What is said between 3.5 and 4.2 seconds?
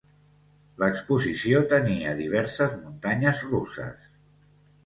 russes.